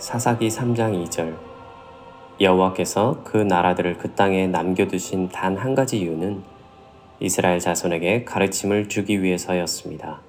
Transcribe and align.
사사기 0.00 0.48
3장 0.48 1.06
2절 1.06 1.36
여호와께서 2.40 3.20
그 3.22 3.36
나라들을 3.36 3.98
그 3.98 4.14
땅에 4.14 4.46
남겨두신 4.46 5.28
단 5.28 5.58
한 5.58 5.74
가지 5.74 6.00
이유는 6.00 6.42
이스라엘 7.20 7.60
자손에게 7.60 8.24
가르침을 8.24 8.88
주기 8.88 9.22
위해서였습니다. 9.22 10.22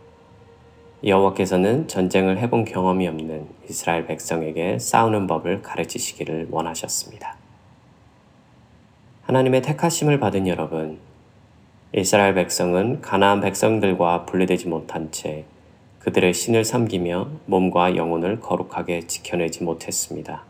여호와께서는 1.05 1.87
전쟁을 1.87 2.37
해본 2.39 2.65
경험이 2.65 3.07
없는 3.07 3.47
이스라엘 3.69 4.05
백성에게 4.07 4.77
싸우는 4.77 5.25
법을 5.27 5.61
가르치시기를 5.61 6.49
원하셨습니다. 6.51 7.37
하나님의 9.21 9.61
택하심을 9.61 10.19
받은 10.19 10.47
여러분, 10.49 10.99
이스라엘 11.95 12.33
백성은 12.33 12.99
가나안 12.99 13.39
백성들과 13.39 14.25
분리되지 14.25 14.67
못한 14.67 15.09
채 15.11 15.45
그들의 16.03 16.33
신을 16.33 16.65
섬기며 16.65 17.29
몸과 17.45 17.95
영혼을 17.95 18.39
거룩하게 18.39 19.01
지켜내지 19.07 19.63
못했습니다. 19.63 20.43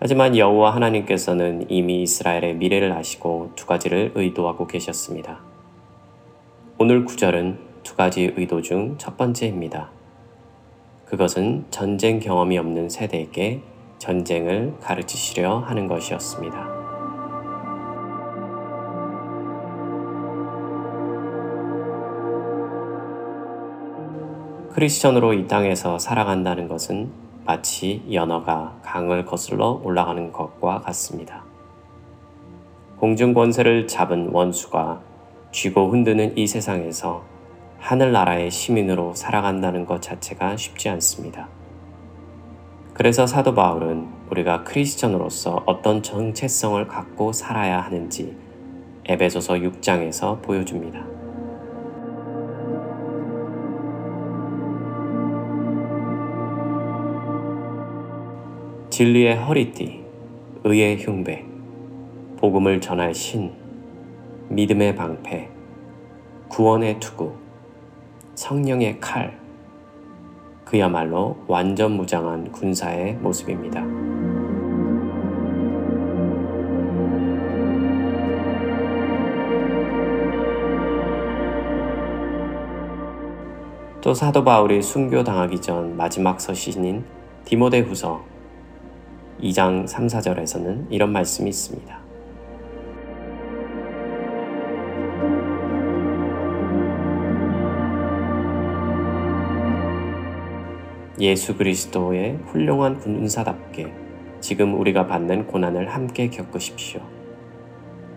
하지만 0.00 0.36
여호와 0.36 0.74
하나님께서는 0.74 1.66
이미 1.70 2.02
이스라엘의 2.02 2.54
미래를 2.56 2.92
아시고 2.92 3.52
두 3.56 3.66
가지를 3.66 4.12
의도하고 4.14 4.66
계셨습니다. 4.66 5.40
오늘 6.78 7.04
구절은 7.04 7.58
두 7.82 7.96
가지 7.96 8.32
의도 8.36 8.62
중 8.62 8.96
첫 8.98 9.16
번째입니다. 9.16 9.90
그것은 11.06 11.64
전쟁 11.70 12.20
경험이 12.20 12.58
없는 12.58 12.90
세대에게 12.90 13.62
전쟁을 13.98 14.74
가르치시려 14.80 15.60
하는 15.60 15.88
것이었습니다. 15.88 16.77
크리스천으로 24.78 25.32
이 25.32 25.48
땅에서 25.48 25.98
살아간다는 25.98 26.68
것은 26.68 27.10
마치 27.44 28.00
연어가 28.12 28.78
강을 28.84 29.24
거슬러 29.24 29.80
올라가는 29.82 30.30
것과 30.30 30.82
같습니다. 30.82 31.42
공중 33.00 33.34
권세를 33.34 33.88
잡은 33.88 34.28
원수가 34.30 35.00
쥐고 35.50 35.90
흔드는 35.90 36.38
이 36.38 36.46
세상에서 36.46 37.24
하늘나라의 37.80 38.52
시민으로 38.52 39.16
살아간다는 39.16 39.84
것 39.84 40.00
자체가 40.00 40.56
쉽지 40.56 40.88
않습니다. 40.90 41.48
그래서 42.94 43.26
사도 43.26 43.54
바울은 43.56 44.06
우리가 44.30 44.62
크리스천으로서 44.62 45.64
어떤 45.66 46.04
정체성을 46.04 46.86
갖고 46.86 47.32
살아야 47.32 47.80
하는지 47.80 48.36
에베소서 49.06 49.54
6장에서 49.54 50.40
보여줍니다. 50.40 51.17
진리의 58.98 59.36
허리띠, 59.36 60.04
의의 60.64 60.96
흉배, 60.98 61.44
복음을 62.36 62.80
전할 62.80 63.14
신, 63.14 63.52
믿음의 64.48 64.96
방패, 64.96 65.48
구원의 66.48 66.98
투구, 66.98 67.32
성령의 68.34 68.98
칼, 68.98 69.38
그야말로 70.64 71.36
완전 71.46 71.92
무장한 71.92 72.50
군사의 72.50 73.14
모습입니다. 73.18 73.84
또 84.00 84.12
사도 84.12 84.42
바울이 84.42 84.82
순교당하기 84.82 85.60
전 85.60 85.96
마지막 85.96 86.40
서신인 86.40 87.04
디모데 87.44 87.78
후서 87.78 88.37
2장 89.40 89.86
3, 89.86 90.06
4절에서는 90.06 90.86
이런 90.90 91.12
말씀이 91.12 91.48
있습니다. 91.48 91.98
예수 101.20 101.56
그리스도의 101.56 102.38
훌륭한 102.46 103.00
군사답게 103.00 103.92
지금 104.40 104.78
우리가 104.78 105.06
받는 105.06 105.48
고난을 105.48 105.88
함께 105.88 106.30
겪으십시오. 106.30 107.00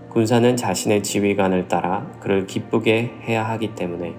군사는 0.10 0.56
자신의 0.56 1.04
지휘관을 1.04 1.68
따라 1.68 2.12
그를 2.20 2.46
기쁘게 2.46 3.12
해야 3.24 3.44
하기 3.50 3.76
때문에 3.76 4.14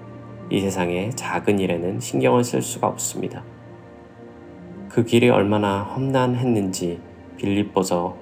이 0.49 0.59
세상의 0.59 1.15
작은 1.15 1.59
일에는 1.59 1.99
신경을 1.99 2.43
쓸 2.43 2.61
수가 2.61 2.87
없습니다. 2.87 3.43
그 4.93 5.03
길이 5.03 5.27
얼마나 5.27 5.81
험난했는지 5.81 7.01
빌립보서 7.37 8.15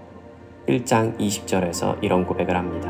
1장 0.69 1.19
20절에서 1.19 2.01
이런 2.01 2.25
고백을 2.25 2.55
합니다. 2.55 2.89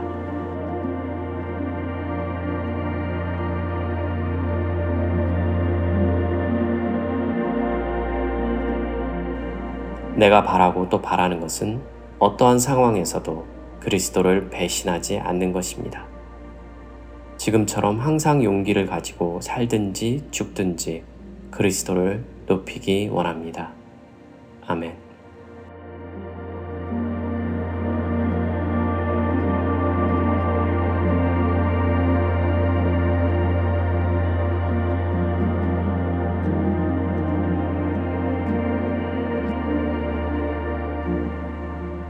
내가 10.15 10.43
바라고 10.43 10.87
또 10.89 11.01
바라는 11.01 11.39
것은 11.39 11.81
어떠한 12.19 12.59
상황에서도 12.59 13.47
그리스도를 13.79 14.51
배신하지 14.51 15.17
않는 15.17 15.53
것입니다. 15.53 16.05
지금처럼 17.37 17.99
항상 17.99 18.43
용기를 18.43 18.85
가지고 18.85 19.41
살든지 19.41 20.25
죽든지 20.29 21.01
그리스도를 21.49 22.23
높이기 22.51 23.07
원합니다. 23.07 23.71
아멘. 24.67 24.93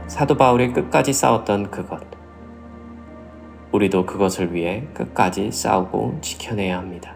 사도 0.08 0.36
바울이 0.36 0.72
끝까지 0.72 1.12
싸웠던 1.12 1.70
그것. 1.70 2.02
우리도 3.70 4.06
그것을 4.06 4.52
위해 4.52 4.88
끝까지 4.92 5.52
싸우고 5.52 6.18
지켜내야 6.20 6.78
합니다. 6.78 7.14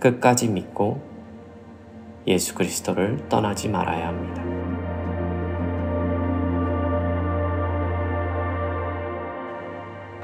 끝까지 0.00 0.48
믿고 0.48 1.13
예수 2.26 2.54
그리스도를 2.54 3.28
떠나지 3.28 3.68
말아야 3.68 4.08
합니다. 4.08 4.42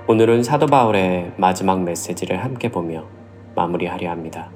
오늘은 0.07 0.43
사도 0.43 0.67
바울의 0.67 1.35
마지막 1.37 1.83
메시지를 1.85 2.43
함께 2.43 2.71
보며 2.71 3.07
마무리하려 3.55 4.11
합니다. 4.11 4.51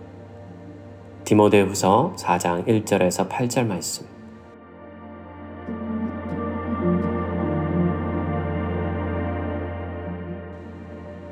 디모데 1.25 1.61
후서 1.61 2.13
4장 2.17 2.67
1절에서 2.67 3.29
8절 3.29 3.67
말씀. 3.67 4.07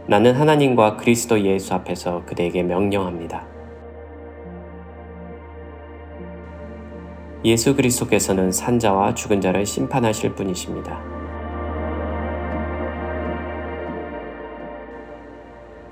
나는 0.06 0.34
하나님과 0.34 0.98
그리스도 0.98 1.40
예수 1.40 1.72
앞에서 1.74 2.24
그대에게 2.26 2.62
명령합니다. 2.62 3.51
예수 7.44 7.74
그리스도께서는 7.74 8.52
산자와 8.52 9.14
죽은 9.14 9.40
자를 9.40 9.66
심판하실 9.66 10.34
분이십니다. 10.34 11.00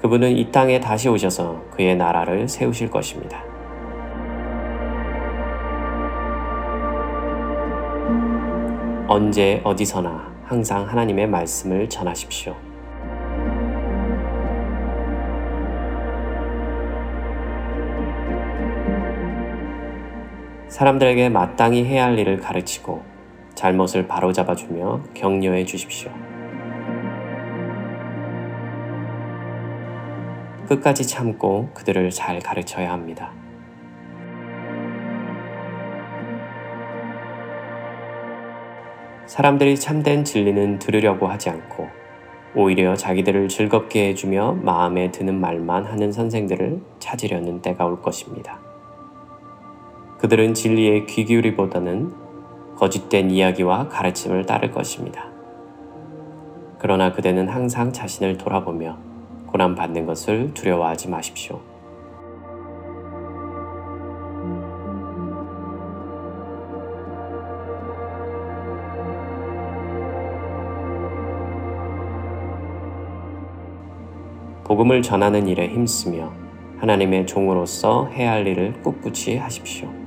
그분은 0.00 0.36
이 0.36 0.50
땅에 0.50 0.80
다시 0.80 1.08
오셔서 1.08 1.62
그의 1.70 1.96
나라를 1.96 2.48
세우실 2.48 2.90
것입니다. 2.90 3.44
언제 9.08 9.60
어디서나 9.64 10.32
항상 10.44 10.88
하나님의 10.88 11.26
말씀을 11.26 11.88
전하십시오. 11.88 12.69
사람들에게 20.80 21.28
마땅히 21.28 21.84
해야 21.84 22.06
할 22.06 22.18
일을 22.18 22.38
가르치고 22.38 23.02
잘못을 23.54 24.08
바로잡아주며 24.08 25.02
격려해 25.12 25.66
주십시오. 25.66 26.10
끝까지 30.66 31.06
참고 31.06 31.68
그들을 31.74 32.08
잘 32.08 32.38
가르쳐야 32.38 32.92
합니다. 32.92 33.30
사람들이 39.26 39.78
참된 39.78 40.24
진리는 40.24 40.78
들으려고 40.78 41.26
하지 41.26 41.50
않고 41.50 41.88
오히려 42.54 42.96
자기들을 42.96 43.48
즐겁게 43.48 44.08
해주며 44.08 44.60
마음에 44.62 45.10
드는 45.10 45.38
말만 45.38 45.84
하는 45.84 46.10
선생들을 46.10 46.80
찾으려는 47.00 47.60
때가 47.60 47.84
올 47.84 48.00
것입니다. 48.00 48.69
그들은 50.20 50.52
진리에 50.52 51.06
귀 51.06 51.24
기울이보다는 51.24 52.12
거짓된 52.76 53.30
이야기와 53.30 53.88
가르침을 53.88 54.44
따를 54.44 54.70
것입니다. 54.70 55.30
그러나 56.78 57.12
그대는 57.12 57.48
항상 57.48 57.90
자신을 57.90 58.36
돌아보며 58.36 58.98
고난받는 59.46 60.04
것을 60.04 60.52
두려워하지 60.52 61.08
마십시오. 61.08 61.60
복음을 74.64 75.00
전하는 75.00 75.48
일에 75.48 75.66
힘쓰며 75.68 76.30
하나님의 76.78 77.26
종으로서 77.26 78.06
해야 78.08 78.32
할 78.32 78.46
일을 78.46 78.82
꿋꿋이 78.82 79.36
하십시오. 79.38 79.99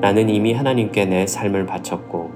나는 0.00 0.30
이미 0.30 0.54
하나님께 0.54 1.04
내 1.04 1.26
삶을 1.26 1.66
바쳤고, 1.66 2.30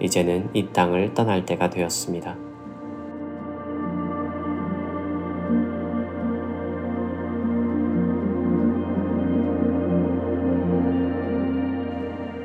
이제는 0.00 0.50
이 0.52 0.66
땅을 0.70 1.14
떠날 1.14 1.46
때가 1.46 1.70
되었습니다. 1.70 2.36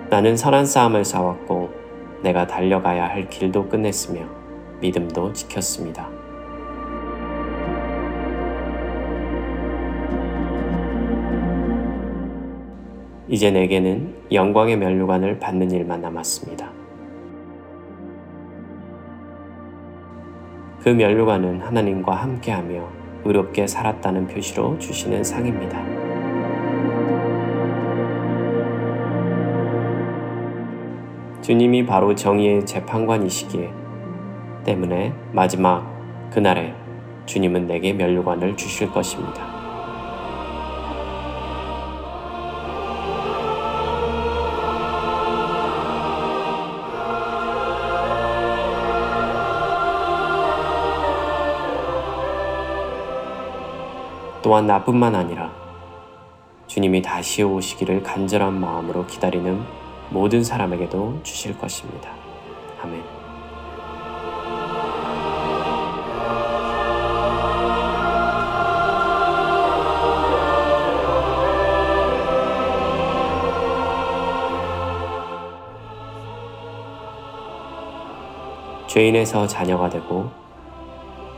나는 0.09 0.37
선한 0.37 0.65
싸움을 0.65 1.03
싸웠고, 1.03 1.69
내가 2.23 2.47
달려가야 2.47 3.07
할 3.07 3.27
길도 3.27 3.67
끝냈으며, 3.67 4.21
믿음도 4.79 5.33
지켰습니다. 5.33 6.20
이제 13.31 13.49
내게는 13.49 14.13
영광의 14.33 14.75
면류관을 14.75 15.39
받는 15.39 15.71
일만 15.71 16.01
남았습니다. 16.01 16.69
그 20.81 20.89
면류관은 20.89 21.61
하나님과 21.61 22.13
함께하며 22.13 22.89
의롭게 23.23 23.67
살았다는 23.67 24.27
표시로 24.27 24.77
주시는 24.79 25.23
상입니다. 25.23 25.81
주님이 31.41 31.85
바로 31.85 32.13
정의의 32.13 32.65
재판관이시기에 32.65 33.69
때문에 34.65 35.13
마지막 35.31 35.89
그날에 36.31 36.73
주님은 37.27 37.65
내게 37.65 37.93
면류관을 37.93 38.57
주실 38.57 38.91
것입니다. 38.91 39.60
또한 54.41 54.65
나뿐만 54.65 55.15
아니라 55.15 55.51
주님이 56.67 57.01
다시 57.01 57.43
오시기를 57.43 58.01
간절한 58.01 58.59
마음으로 58.59 59.05
기다리는 59.05 59.61
모든 60.09 60.43
사람에게도 60.43 61.19
주실 61.23 61.57
것입니다. 61.57 62.09
아멘. 62.81 63.03
죄인에서 78.87 79.47
자녀가 79.47 79.89
되고 79.89 80.29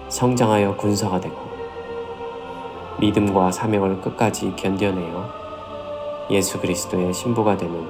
성장하여 0.10 0.76
군사가 0.76 1.20
되고 1.20 1.53
믿음과 3.04 3.52
사명을 3.52 4.00
끝까지 4.00 4.56
견뎌내어 4.56 5.30
예수 6.30 6.58
그리스도의 6.62 7.14
신부가 7.14 7.58
되는 7.58 7.86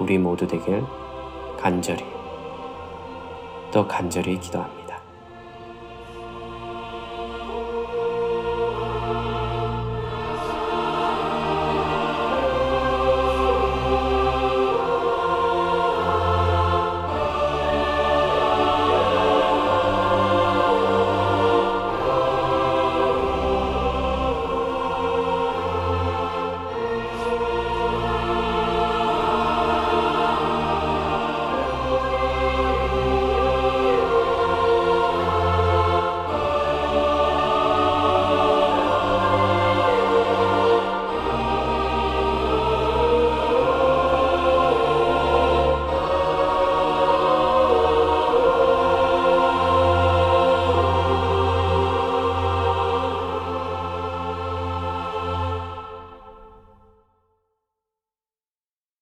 우리 0.00 0.18
모두 0.18 0.44
되길 0.44 0.82
간절히 1.56 2.04
또 3.70 3.86
간절히 3.86 4.40
기도합니다. 4.40 4.75